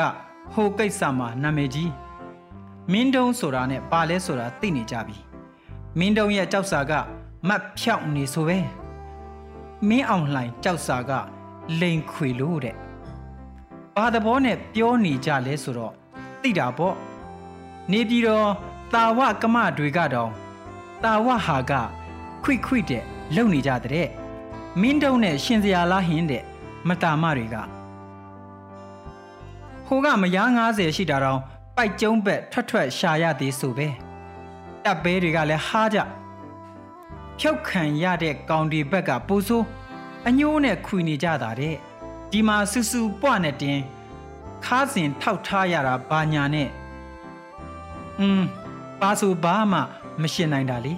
[0.54, 1.92] ဟိုကိစ္စမှာနာမည်ကြီး
[2.92, 5.18] မင်းတုံးဆိုတာနဲ့ပါလဲဆိုတာသိနေကြပြီ
[6.00, 6.92] မင်းတုံးရဲ့ကြောက်စာက
[7.48, 8.60] မတ်ဖြောက်နေဆိုပဲ
[9.90, 11.12] မင်းအောင်လှိုင်ကြောက်စာက
[11.80, 12.76] လိန်ခွေလို့တဲ့
[13.96, 15.94] ဘာသဘောနဲ့ပြောနေကြလဲဆိုတော့
[16.42, 16.96] သိတာပေါ့
[17.92, 18.50] နေပြီးတော့
[18.94, 20.32] တာဝကမတွေကတော့
[21.04, 21.72] တာဝဟာက
[22.44, 23.04] ခွိခွိတဲ့
[23.36, 24.08] လုံနေကြတဲ့
[24.82, 26.44] မင်းတုံးနဲ့ရှင်စရာလားဟင်းတဲ့
[26.88, 27.58] မတာမတွေက
[29.94, 31.40] ဟိုကမရား90ရှိတာတော့
[31.76, 33.88] ပိုက်ကျုံးဘက်ထွက်ထွက်ရှာရသေးဆိုပဲ
[34.84, 36.00] တပ်ဘဲတွေကလည်းဟားကြ
[37.40, 39.66] ဖြုတ်ခံရတဲ့ကောင်ဒီဘက်ကပူဆိုး
[40.28, 41.76] အညိုးနဲ့ခွေနေကြတာတဲ့
[42.32, 43.80] ဒီမှာဆူဆူပွားနဲ့တင်
[44.66, 46.70] ခါးစင်ထောက်ထားရတာဘာညာနဲ့
[48.20, 48.42] อืม
[49.02, 49.80] ပါဆိုဘာမှ
[50.22, 50.94] မရှင်းနိုင်တာလေ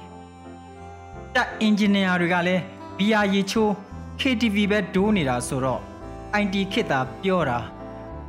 [1.35, 2.61] တက်အင်ဂျင်နီယာတွေကလည်း
[2.97, 3.71] ဘီယာရီချိုး
[4.19, 5.81] KTV ပဲဒိုးနေတာဆိုတော့
[6.41, 7.59] IT ခစ်တာပြောတာ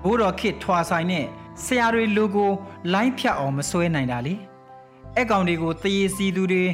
[0.06, 1.24] ဘိုးတော်ခစ်ထွာဆိုင်နဲ့
[1.64, 2.50] ဆရာတွေလိုကို
[2.92, 4.34] လိုင်းဖြတ်အောင်မစွဲနိုင်တာလေ
[5.16, 6.64] အဲ့ကောင်တွေကိုတရေစီသူတွေ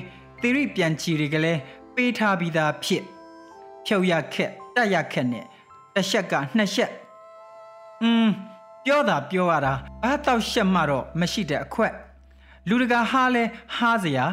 [0.41, 1.61] သီရိပြန်ချီတွေကလည်း
[1.95, 3.03] ပေးထားပြီးသားဖြစ်
[3.87, 5.45] ဖြုတ်ရခက်တက်ရခက်နဲ့
[5.95, 6.91] တစ်ချက်ကနှစ်ချက်
[8.03, 8.29] อืม
[8.85, 9.73] ပြောတာပြောရတာ
[10.03, 11.93] ဘာတော့ရှက်မှတော့မရှိတဲ့အခွက်
[12.69, 13.45] လူတကာဟားလဲ
[13.77, 14.25] ဟားစရာ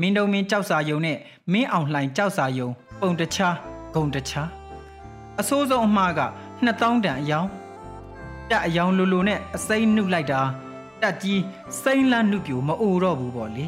[0.00, 1.18] မင်းတုံမင်းကြောက်စာယုံနဲ့
[1.52, 2.68] မင်းအောင်လှိုင်ကြောက်စာယုံ
[3.00, 3.56] ပုံတခြား
[3.94, 4.48] ဂုံတခြား
[5.40, 6.20] အစိုးဆုံးအမှားက
[6.64, 7.48] 2000တန်အယောင်
[8.50, 10.40] တက်အယောင်လိုလိုနဲ့အစိမ့်နှုတ်လိုက်တာ
[11.02, 11.40] တက်ကြီး
[11.82, 13.66] စိမ့်လန့်နှုတ်ပြူမအိုတော့ဘူးပေါ့လေ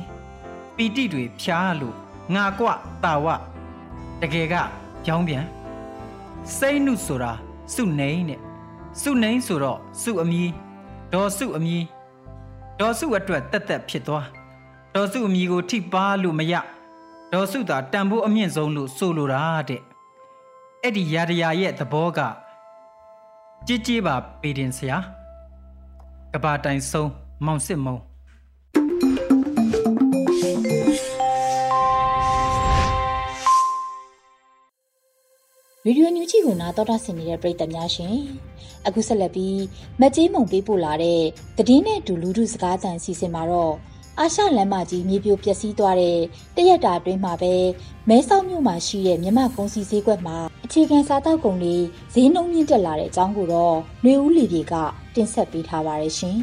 [0.77, 1.97] ပီတိတွေဖြားလို့
[2.35, 2.67] ငါကွ
[3.05, 3.27] တာဝ
[4.21, 4.55] တကယ်က
[5.07, 5.45] ကြောင်းပြန်
[6.59, 7.33] စိမ့်နှုတ်ဆိုတာ
[7.75, 8.41] စုနေနဲ့
[9.01, 10.43] စုနေဆိုတော့စုအမီ
[11.13, 11.77] ဒေါ်စုအမီ
[12.79, 14.27] ဒေါ်စုအတွက်တက်တက်ဖြစ်သွား
[14.95, 16.55] ဒေါ်စုအမီကိုထိပါလို့မရ
[17.33, 19.83] ဒေါ်စုသာတန်ဖိုးအမြင့်ဆုံးလို့ဆိုလိုတာတဲ့
[20.83, 22.21] အဲ့ဒီရာရရဲ့သဘောက
[23.69, 24.99] ကြည်ကြည်ပါပေတင်ဆရာ
[26.33, 27.11] ကဘာတိုင်ဆုံး
[27.47, 27.97] မောင်စစ်မုံ
[35.85, 38.17] ဗီဒီယိုညူချီကိုနားတော်တာဆင်နေတဲ့ပရိသတ်များရှင်
[38.87, 39.61] အခုဆက်လက်ပြီး
[40.01, 41.21] မကြေးမုံပေးပို့လာတဲ့
[41.59, 43.75] သတင်းနဲ့ဒူလူဒုစကားတန်စီစဉ်မှာတော့
[44.21, 46.19] အာရှလမ်းမကြီးမြေပြိုပျက်စီးသွားတဲ့
[46.57, 47.55] တရက်တာအတွင်းမှာပဲ
[48.09, 51.77] မဲဆောက်မြို့မှာရှိတဲ့မြမကုန်းစီဈေးကွက်မှာအခြေခံစားတောက်ကုန်တွေ
[52.15, 54.75] ဈေးနှုန်းမြင့်တက်လာတဲ့အကြောင်းကိုတော့နှွေဦးလီပြေက
[55.15, 56.39] တင်ဆက်ပေးထားပါတယ်ရှင်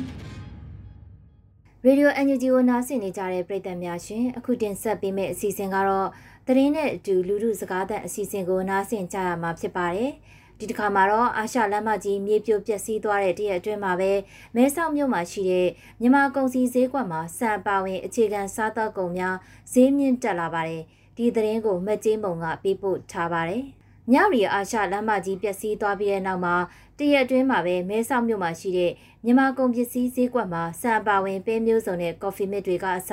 [1.83, 6.07] ရေဒီယို NUG ကိုနားဆင်နေကြတဲ့ပရိသတ်များရှင်အခုတင်ဆက်ပေးမယ့်အစီအစဉ်ကတော့
[6.47, 10.11] သတင်းနဲ့အတူလူမှုစကားသံအစီအစဉ်ကိုနားဆင်ကြရမှာဖြစ်ပါတယ်
[10.61, 14.11] ဒီတစ်ခါမှာတော့အာရှလမ်းမကြီးမြေပြိုပျက်စီးသွားတဲ့တရက်အတွင်းမှာပဲ
[14.55, 15.69] မဲဆောက်မြို့မှာရှိတဲ့
[16.01, 19.35] မြန်မာကုန်စည်ဈေးကွက်မှာစံပါဝင်အခြေခံစားသောက်ကုန်များ
[19.73, 20.83] ဈေးမြင့်တက်လာပါတယ်
[21.17, 23.63] ဒီသတင်းကိုမက်ကျင်းမုံကပေးပို့ထားပါတယ်
[24.11, 26.55] ညရီအာရှလမ်းမကြီးပျက်စီးသွားပြီးတဲ့နောက်မှာ
[26.99, 28.91] တရက်အတွင်းမှာပဲမဲဆောက်မြို့မှာရှိတဲ့
[29.23, 33.11] မြန်မာကုန်ပစ္စည်းဈေးကွက်မှာစံပါဝင်ပဲမျိုးစုံနဲ့ကော်ဖီမစ်တွေကအစ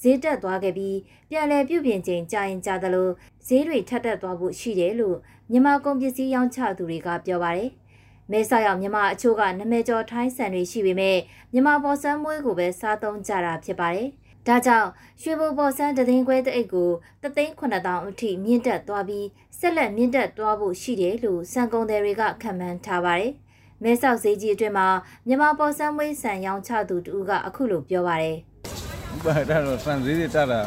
[0.00, 0.98] ဈေးတက်သွားခဲ့ပြီး
[1.30, 3.08] ပြန်လည်ပြုပြင်ချိန်ကြာရင်ကြာသလို
[3.46, 5.16] ဈေးတွေထပ်တက်သွားဖို့ရှိတယ်လို့
[5.50, 7.70] မြန်မာကုန်ပစ္စည်းရောင်းချသူတွေကပြောပါတယ်။
[8.30, 11.18] မဲဆောက်ရောက်မြန်မာအချို့ကနမဲကျော်ထိုင်းဆန်တွေရှိပေမဲ့
[11.52, 14.08] မြန်မာပေါ်ဆန်းမွေးကိုပဲစားသုံးကြတာဖြစ်ပါတယ်။
[14.46, 14.88] ဒါကြောင့်
[15.20, 16.90] ရွှေဘိုပေါ်ဆန်းတသိန်းခွဲတအိတ်ကို
[17.22, 19.26] တသိန်း9000အထိမြင့်တက်သွားပြီး
[19.58, 23.32] ဆက်လက်မြင့်တက်သွားဖို့ရှိတယ်လို့စံကုန်သည်တွေကခန့်မှန်းထားပါတယ်။
[23.82, 24.88] မဲဆောက်ဈေးကြီးအတွင်းမှာ
[25.26, 28.36] မြန်မာပေါ်ဆန်းမွေးဆန်ရောင်းချသူတူကအခုလိုပြောပါတယ်။
[29.24, 30.60] ဘာဒါတော့ဆန်ဈေးတွေတက်တာ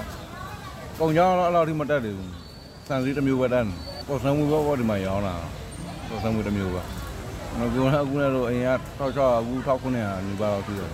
[1.00, 2.32] ကုန်ကြောင်းတော့အဲ့လောက်ထိမတက်သေးဘူး။
[2.88, 5.36] ဆန်ဈေးတစ်မျိုးပဲတက်တယ် ပေါ်ဆန်းမှုပဲပေါ်ဒီမှာရောင်းလာ
[6.08, 6.82] ပေါ်ဆန်းမှုတစ်မျိုးပဲ
[7.58, 10.92] ငါကအခုလည်းတော့အရင်က6600အခု1900နီးပါးတော့ပြည့်တယ်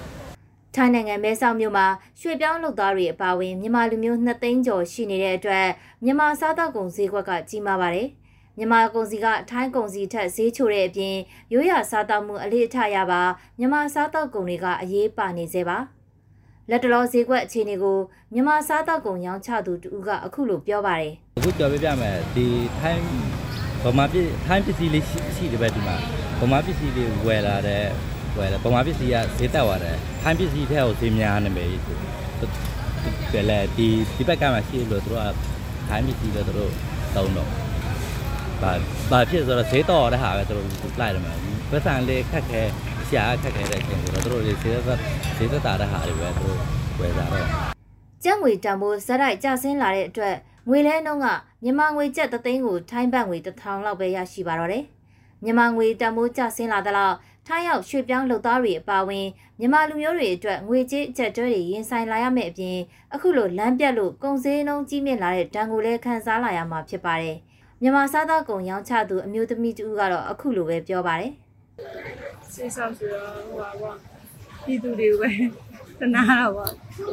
[0.76, 1.88] ထိုင်းနိုင်ငံမဲဆောက်မြို့မှာ
[2.20, 5.68] ရွှေပြောင်းလုပ်သားတွေအပါအဝင်မြန်မာလူမျိုး2သိန်းကျော်ရှိနေတဲ့အတွက်
[6.04, 8.08] မြန်မာစားတောက်ကုန်ဈေးကွက်ကကြီးမားပါတယ်။
[8.58, 11.16] မြန်မာကုန်စည်ကထိုင်းကုန်စည်ထက်ဈေးချိုတဲ့အပြင်
[11.54, 13.22] ရိုးရာစားတောက်မှုအလေးအထရပါ
[13.58, 15.78] မြန်မာစားတောက်ကုန်တွေကအရေးပါနေသေးပါ။
[16.70, 17.98] လက်တလောဈေးကွက်အခြေအနေကို
[18.34, 22.46] မြန်မာစားတောက်ကုန်ရောင်းချသူတူကအခုလိုပြောပါတယ်။အခုကြော်ပြပြမယ်ဒီ
[22.80, 23.04] ထိုင်း
[23.84, 25.06] ဗမာပြည်ထိုင်းပစ္စည်းလေး
[25.38, 25.96] ရှိတယ်ပဲဒီမှာ
[26.42, 27.84] ဗမာပစ္စည်းလေးဝယ်လာတဲ့
[28.38, 31.68] ဝယ်လာဗမာပစ္စည်းကဈေးတက်သွားတယ်ထိုင်းပစ္စည်းထဲကိုဈေးများနေပြီ
[33.34, 35.36] ကဲလေဒီဒီဘက်ကမှရှိလို့တို့က
[35.88, 36.72] ထိုင်းပစ္စည်းလည်းတို့
[37.16, 37.50] သုံးတော့
[38.62, 38.72] ဘာ
[39.12, 40.64] ဘာဖြစ်ဆိုတော့ဈေးတော်တဲ့ဟာပဲတို့
[41.02, 41.34] လိုက်တယ်မှာ
[41.72, 42.62] ပတ်စံလေးခက်ခဲ
[43.14, 45.00] ရှာခက်ခဲတဲ့အချိန်ဆိုတော့တို့ဈေးသက်
[45.38, 46.58] ဈေးသက်တာတဲ့ဟာတွေပဲတို့
[47.00, 47.46] ဝယ်ကြတော့
[48.24, 50.36] ကျပ်ငွေတန်ဖိုးဇက်တိုက်ကျဆင်းလာတဲ့အတွက်
[50.70, 51.28] ငွေလဲနှုန်းက
[51.64, 54.84] မြန်မာငွေကျပ်3သိန်းကိုထိုင်းဘတ်ငွေ1000လောက်ပဲရရှိပါတော့တယ်။
[55.44, 57.16] မြန်မာငွေတန်ဖိုးကျဆင်းလာသလောက်
[57.48, 59.28] ထိုင်းရောက်ရွှေ့ပြောင်းလုပ်သားတွေအပါအဝင်
[59.60, 62.78] မြန်မာလူမျိုးတွေအတွက်ငွေကြေးအကျပ်တွဲတွေရင်ဆိုင်လာရမယ့်အပြင်
[63.14, 67.38] အခုလိုလမ်းပြတ်လို့ကုန်စည်နှုန်းကြီးမြင့်လာတဲ့ဒဏ်ကိုလည်းခံစားလာရမှာဖြစ်ပါတယ်။
[67.82, 71.32] မြန်မာစားသောက်ကုန်ရောင်းချသူအမျိုးသမီးတူကတော့အခုလိုပဲပြောပါတယ်။
[72.54, 73.98] စိတ်ဆောက်ဆိုတော့ဟိုပါပေါ့
[74.66, 75.30] ပြည်သူတွေပဲ
[76.00, 76.72] သနာတော့ပေါ့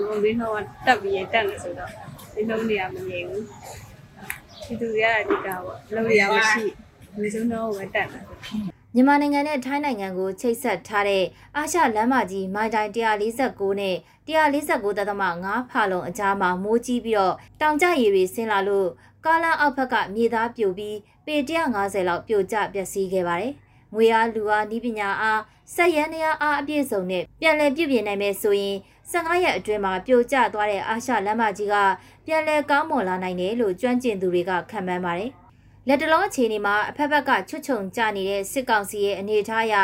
[0.08, 1.90] ကုန်စည်နှုန်းကတက်ပြီးတက်နေဆိုတော့
[2.34, 3.42] ဒီနှုန်းတွေကမငြိမ်ဘူး။
[4.64, 5.60] ပြည်သူတွေကအဓိကပေါ့
[5.94, 6.64] လုံးရမရှိ
[7.22, 8.22] ဒီစုံတော့ပဲတက်တယ်
[8.94, 11.24] မြန်မာနိုင်ငံနဲ့ထိုင်းနိုင်ငံကိုချိတ်ဆက်ထားတဲ့
[11.56, 13.96] အာရှလမ်းမကြီးမိုင်တိုင်149နဲ့
[14.28, 18.88] 149.5ဖာလုံအကြားမှာမိုးကြီးပြီးတော့တောင်ကျရေတွေဆင်းလာလို့
[19.24, 23.54] ကားလမ်းအောက်ဘက်ကမြေသားပြိုပြီးပေ150လောက်ပြိုကျပျက်စီးခဲ့ပါတယ်။
[23.94, 25.40] ငွေအားလူအားဤပညာအား
[25.74, 28.76] စက်ရန်တရားအားအပြည့်စုံနဲ့ပြန်လည်ပြုပြင်နိုင်မယ်ဆိုရင်
[29.12, 31.76] 15ရက်အတွင်းမှာပြိုကျသွားတဲ့အာရှလမ်းမကြီးက
[32.26, 35.30] ပြန်လည်ကောင်းမွန်လာနိုင်တယ်လို့ကျွမ်းကျင်သူတွေကခန့်မှန်းပါတယ်။
[35.88, 39.74] လက်တလုံးအခြေအနေမှာအဖက်ဖက်ကချွတ်ချုံကြနေတဲ့စစ်ကောင်စီရဲ့အနေအထားအရ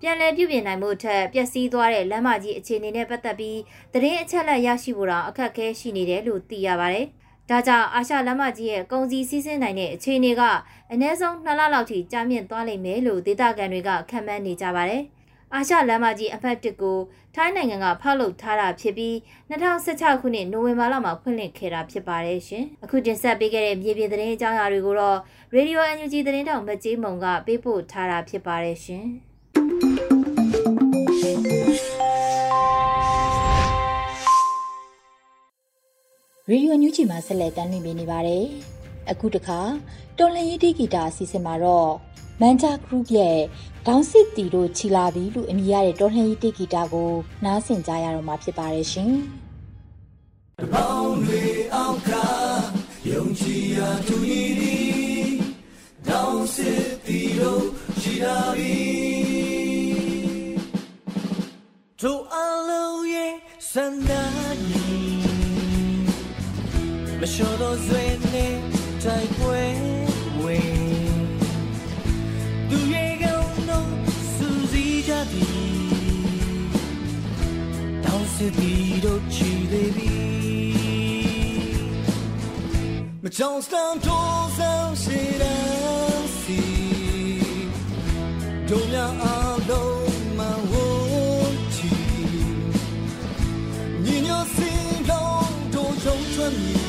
[0.00, 3.58] ပြန်လည်ပြုပြင်နိုင်မှုထက်ပျက်စီးသွားတဲ့လမ်းမကြီးအခြေအနေနဲ့ပတ်သက်ပြီး
[3.92, 7.06] သတင်းအချက်အလက်ရရှိဖို့တော့အခက်အခဲရှိနေတယ်လို့သိရပါတယ်။
[7.50, 10.42] ဒါကြောင့်အာရှလမ်းမကြီးရဲ့ကုန်စည်စီးဆင်းနိုင်တဲ့အခြေအနေက
[10.92, 15.02] အနည်းဆုံး2လလောက်ထိကြာမြင့်သွားလိမ့်မယ်လို့ဒေသခံတွေကခန့်မှန်းနေကြပါတယ်။
[15.54, 16.98] အာရှလမ်းမကြီးအဖက်တစ်ကို
[17.34, 19.14] ထိုင်းနိုင်ငံကဖောက်လုပ်ထားတာဖြစ်ပြီး
[19.50, 25.18] 2016ခုနှစ်နိုဝင်ဘာလမှာဖွင့်လှစ်ခဲ့တာဖြစ်ပါတယ်ရှင်။အခုတင်ဆက်ပေးခဲ့တဲ့မြေပြင်သတင်းအကြောင်းအရာတွေကိုတော့
[25.56, 29.06] Radio NUG သတင်းတောင်မကြေးမုံကပေးပို့ထားတာဖြစ်ပါတယ်ရှင်။
[36.50, 38.44] ရေဒီယိုညူးချီမှာဆက်လက်တင်ပြနေပါတယ်။
[39.10, 39.60] အခုတခါ
[40.18, 41.90] တော်လန်ရေးတီဂီတာအစီအစဉ်မှာတော့
[42.40, 43.38] မန်ဂျာဂရုရဲ့
[43.86, 47.12] ဒေါင်းစစ်တီတို့ချီလာပြီလို့အမည်ရတဲ့တော်လှန်ရေးတိဂီတာကို
[47.44, 49.12] နားဆင်ကြရတော့မှာဖြစ်ပါတယ်ရှင်။
[50.60, 51.42] တပေါင်းတွေ
[51.74, 52.10] အောက်က
[53.10, 54.76] ယုံကြည်ရာသူကြီးဒီ
[56.08, 57.66] ဒေါင်းစစ်တီတို့
[58.00, 58.76] ချီလာပြီ
[62.00, 62.36] တို့အ
[62.68, 63.34] လုံးရဲ့
[63.70, 64.55] စန္ဒာ
[67.26, 68.54] နီမလျှော်တော့ဆွေနဲ့
[69.02, 69.62] တိုက်ပွဲ
[70.42, 70.70] ဝင်
[72.70, 73.90] သူရဲ့ကောင်းတော့
[74.34, 75.56] စူးစီးကြသည်
[78.04, 80.16] တောင်းစစ်ပြီးတော့ချီသေးပြီ
[83.22, 85.44] မကြောင်စတန်တော့ဆောင်ရှိရ
[86.40, 86.60] စီ
[88.68, 89.24] ဒုံညာအ
[89.68, 90.72] လုံးမဝ
[91.74, 91.92] ချီ
[94.04, 96.85] ညညစင်လုံးတို့ရုံထွက်မီ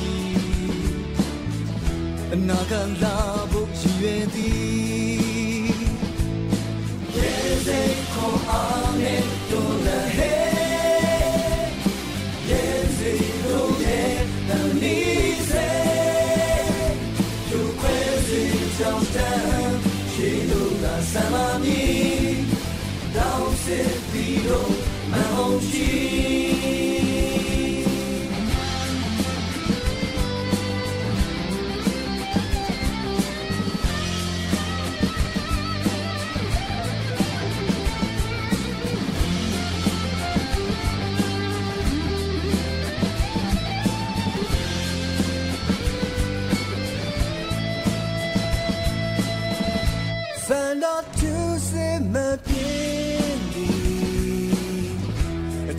[2.33, 3.15] အနာကလာ
[3.51, 4.87] ဖို့ရည်ရွယ်သည်
[7.17, 7.96] Samami,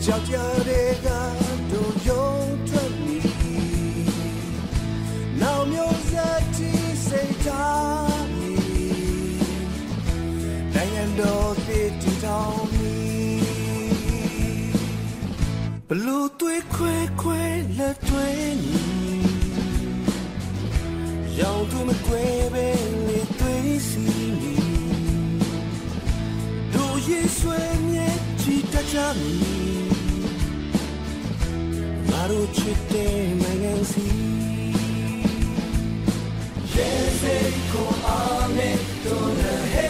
[0.05, 0.35] ကြောက်ကြ
[0.67, 1.07] တဲ့က
[1.71, 2.31] တို့ရုံ
[2.69, 3.19] ထွက်မီ
[5.41, 6.13] နောက်မျိုးစ
[6.57, 6.71] တိ
[7.07, 8.55] စိတ်ထားမီ
[10.73, 12.95] နိုင်ငံတော်တည်တည်ထောင်မီ
[15.87, 17.41] ဘလူသွေးခွဲခွဲ
[17.77, 18.27] လက်တွဲ
[18.63, 18.83] နီ
[21.39, 22.67] ရောင်သူမကွဲပဲ
[23.07, 24.05] လေသွေးစီ
[24.41, 24.55] နီ
[26.73, 28.09] တို့ရေဆွေမြဲ
[28.39, 29.58] ချီတတ်ကြမီတို့
[32.29, 34.07] ချစ်တဲ့နိုင်ငံစီ
[36.73, 36.89] ရေ
[37.19, 37.37] စေ
[37.71, 39.88] ကိုအားနဲ့တို့နဲ့ဟဲ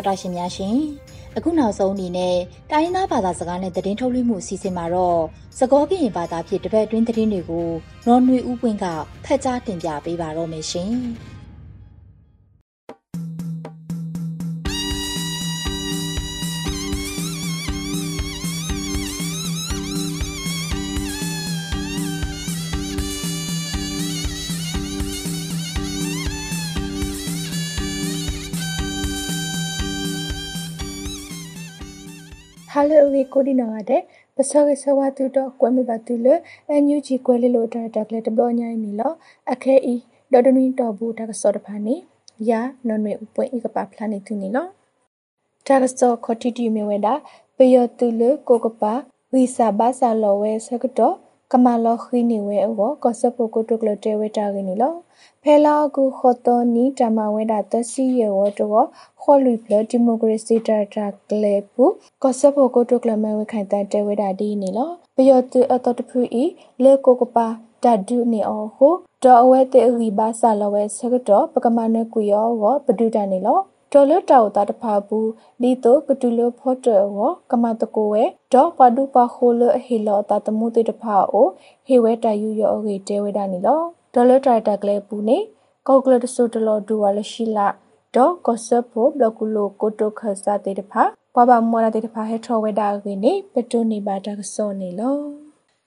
[0.00, 0.76] တော်တာရှင်များရှင်
[1.36, 2.36] အခုနောက်ဆုံးအနေနဲ့
[2.70, 5.20] တိုင်းရင်းသားဘာသာစကားနဲ့သတင်းထုတ်လွှင့်မှုအစီအစဉ်မှာတော့
[5.58, 7.68] စကောကရင်ဘာသာဖြင့်တပတ်အတွင်းသတင်းတွေကို
[8.06, 8.86] နော်နွေဦးပွင့်က
[9.24, 10.92] ဖတ်ကြားတင်ပြပေးပါတော့မယ်ရှင်။
[32.80, 34.02] ဟာလေဝီကိုဒီနာတဲ့
[34.36, 36.26] ပစောကဆဝတူတော့ကွဲမပါတူလ
[36.70, 39.12] အန်ယူဂျီကွဲလေလို့တာတက်လေတဘလညိုင်းနီလော
[39.52, 39.94] အခဲဤ
[40.32, 41.94] ဒေါ်ဒနီတော်ဘူးတကစောတဖာနေ
[42.48, 44.66] ယာနော်နွေဥပွင့်ဤကပါဖလာနေသူနီလော
[45.66, 47.14] တကစောခတီတီမြဝဲတာ
[47.56, 48.92] ပယောတူလကိုကပါ
[49.32, 51.14] ဝီစာဘာစာလောဝဲဆကတော့
[51.52, 54.94] ကမာလောခီနေဝဲအောကောဆပ်ပိုကိုတုကလတဲဝဲတာကင်းနီလော
[55.42, 58.86] ဖဲလာကူခောတော်နီတမဝဲတာတစီရဝတော့
[59.22, 61.84] ခေါ်လူပလဒီမိုကရေစီတာတာကလေပူ
[62.22, 66.44] ကောဆပ်ပိုကိုတုကလမဲဝဲခိုင်တန်တဲဝဲတာဒီနီလောပယောတူအတော်တဖူဤ
[66.82, 67.46] လေကိုကပါ
[67.84, 73.58] တဒုနေအောဟိုဒေါ်အဝဲတေရီဘာစာလောဝဲဆကတော့ပကမနကွေယောဝပဒုတန်နေလော
[73.92, 75.30] တော်လတောတာတဖာဘူး
[75.62, 77.18] လီတိုကတူလဖော့တောဝ
[77.50, 81.46] ကမတကိုဝဲဒေါ်ပဒုပခိုလအဟီလောတာတမှုတေတဖာအို
[81.86, 83.80] ဟေဝဲတယူယောအေတဲဝဲတာနီလော
[84.14, 85.38] ဒေါ်လတိုတာကလေးပူနေ
[85.86, 87.68] ကောက်ကလတဆုတလောဒူဝါလရှိလာ
[88.14, 91.02] ဒေါ်ကောဆပ်ဖို့ဘလကူလိုကိုတိုခဆာတေတဖာ
[91.34, 95.16] ပပမောရတေတဖာဟဲထောဝဲတာကိနေပတုနေပါတကစောနေလော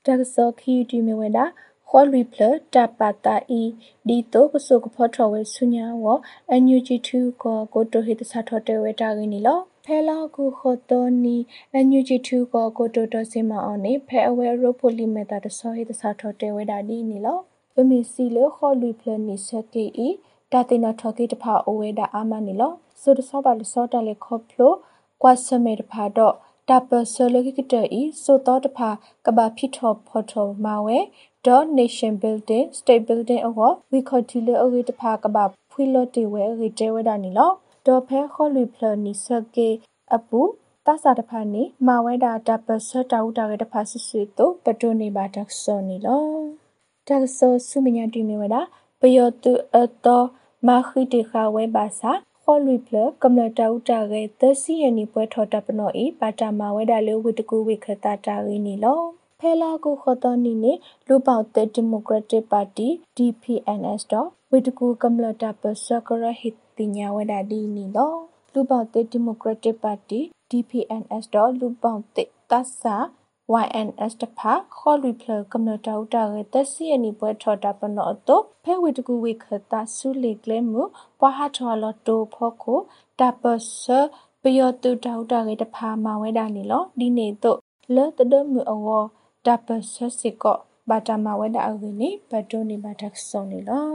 [0.05, 1.45] တကစောခီတီမဝဲတာ
[1.95, 2.41] ခေါ်ရီဖလ
[2.73, 3.61] တပတာအီ
[4.07, 6.05] ဒီတိုကဆုကဖောထောဝဲဆုညာဝ
[6.49, 11.37] အန်ယူဂျီ2ကိုကိုတိုဟိတစာထောတဲဝဲတာကိနေလောဖဲလာကူခိုတိုနီ
[11.73, 17.39] အန်ယူဂျီ2ကိုကိုတိုတိုစင်မအောင်နေဖဲအဝဲရိုပိုလီမီတာတဆောဟိတစာထောတဲဝဲတာဒီနေလော
[17.73, 20.07] ပမီစီလခေါ်လူဖလနီစကေအီ
[20.51, 24.73] တာတေနာထော်ကေတဖာအိုဝဲတာအာမနီလောဆိုတဆောပါလဆောတလေခေါဖလို
[25.21, 26.35] ကွာဆမေတဖာတော့
[26.69, 28.89] တပဆလကိကတဤဆိုတော့တဖာ
[29.25, 30.99] ကဘာဖိထောဖောထောမာဝဲ
[31.45, 37.51] dot nation building state building အောဝီခေါ်တီလေအဝေတဖာကဘာဖွေလော့တေဝဲရီတဲဝဲတာနီလော
[37.85, 39.25] ဒေါ်ဖဲခေါ်လူဖလနီစ
[39.55, 39.69] ကေ
[40.15, 40.41] အပူ
[40.85, 46.25] တဆာတဖာနီမာဝဲတာတပဆတာဥတာရတဖာဆွဆွေတော့ပတိုနေပါတက်စောနီလော
[47.07, 48.55] တက်ဆောဆုမညာတီမီဝဒ
[48.99, 50.21] ပယောတုအတော
[50.67, 60.73] မာခိတေခဝဲပါစာခေါ်လူပလကမ္လတာဥတာရဲသစီယနီပွဲထော်တပနောဤပါတာမာဝဲတာလေဝိတကူဝိခတာတာရင်းနီလော ဖဲလာကိုခေါ်တော်နီနေ
[61.07, 68.13] လူပေါတဲ့ဒီမိုကရက်တစ်ပါတီ DPNS တော့ဝိတကူကမ္လတာပစကရဟိတိညာဝဲတာဒီနီလော
[68.53, 72.95] လူပေါတဲ့ဒီမိုကရက်တစ်ပါတီ DPNS တော့လူပေါတဲ့တဆာ
[73.65, 80.83] YNS တဖာခေါ်လူဖလကမ္နတာဥတာရတစီအနိပွဲထော်တာပနောတော့ဖဲဝေတကူဝေခတာဆုလေကလဲမှု
[81.19, 82.79] ပွားဟာထော်လတိုဖို့ကို
[83.19, 83.43] တပ
[83.81, 83.85] စ
[84.41, 87.59] ပယောတူတာဥတာရတဖာမဝဲတာနေလောဒီနေတော့
[87.95, 88.89] လဲတဒမှုအဝ
[89.45, 90.57] တပစစစ်ကော
[90.89, 93.87] ဘာတမဝဲတာအဝိနေဘတ်တိုနေဘာတက်ဆုံနေလော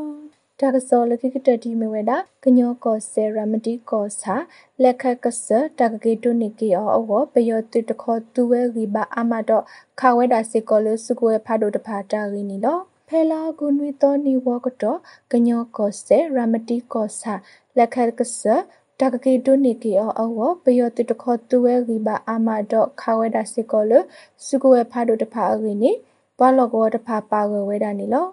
[0.61, 4.35] တာကစောလခိကတတိမဝဲတာကညောကောဆေရမတိကောစာ
[4.83, 5.47] လက်ခကဆ
[5.79, 9.65] တာကကေတုနိကေအောအောပယောတုတခောသူဝဲရီဘာအမတော့
[10.01, 14.99] ခဝဲတာစေကောလစုကွဲဖာဒိုတဖာတာရင်းနီလောဖဲလာကုနွေတောနီဝကတော့
[15.33, 17.35] ကညောကောဆေရမတိကောစာ
[17.77, 18.41] လက်ခကဆ
[19.03, 23.93] တကကေတုနိကေအောအောပယောတုတခောသူဝဲရီဘာအမတော့ခဝဲတာစေကောလ
[24.47, 25.93] စုကွဲဖာဒိုတဖာရင်းနီ
[26.39, 28.27] ဘလောကောတဖာပါဝဲဝဲတာနီလော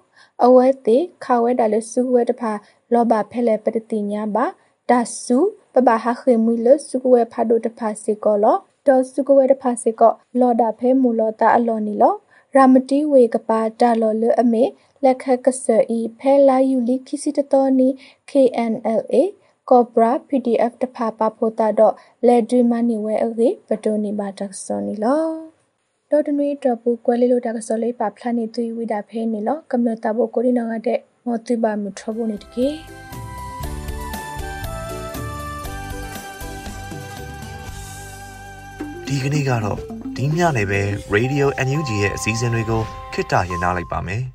[0.46, 2.52] အဝဲတိခဝဲတာလစုဝဲတဖာ
[2.94, 4.46] လောဘဖဲလေပတတိညာပါ
[4.90, 5.38] ဒါစု
[5.74, 12.14] ပပဟာခေမူလစုဝဲဖာဒိုတဖာစေကောလောဒေါ်စုကဝဲတဖာစေကောလော်ဒါဖဲမူလောတာအလော်နီလော
[12.56, 14.64] ရာမတီဝေကပါတာလော်လအမေ
[15.04, 15.66] လက်ခက်ကဆ
[15.98, 17.88] ဤဖဲလာယူလီခိစီတတော်နီ
[18.30, 19.16] KNLA
[19.70, 21.94] Cobra PDF တဖာပါဖိုတာတော့
[22.28, 25.26] လက်ဒွေမနီဝဲအေပတိုနီဘာတက်စောနီလော
[26.10, 32.68] ဒေါ်တနွေတပူကွဲလေးလိုတာကစောလေးပါဖလာနေသူဝိတာဖဲနေလောကမ္လတာဘကိုရီနာကတဲ့မောတိပါမှုထဘုန်နေတကေ
[39.08, 39.80] ဒီကနေ့ကတော့
[40.16, 40.82] ဒီညနေပဲ
[41.16, 42.82] Radio NUG ရဲ့အစည်းအဝေးကို
[43.14, 44.35] ခਿੱတရနာလိုက်ပါမယ်